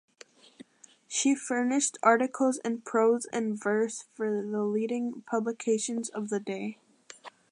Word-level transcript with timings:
She 1.07 1.35
furnished 1.35 1.99
articles 2.01 2.57
in 2.65 2.81
prose 2.81 3.27
and 3.27 3.55
verse 3.61 4.05
for 4.15 4.41
the 4.41 4.63
leading 4.63 5.21
publications 5.29 6.09
of 6.09 6.29
the 6.29 6.39
day. 6.39 6.79